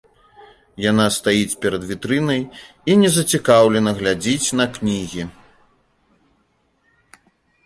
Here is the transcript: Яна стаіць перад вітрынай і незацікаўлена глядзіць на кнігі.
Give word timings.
Яна 0.91 1.03
стаіць 1.17 1.57
перад 1.65 1.83
вітрынай 1.91 2.41
і 2.93 2.95
незацікаўлена 3.01 3.91
глядзіць 4.01 4.47
на 4.61 4.69
кнігі. 4.79 5.27